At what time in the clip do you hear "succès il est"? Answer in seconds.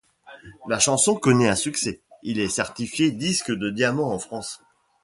1.55-2.49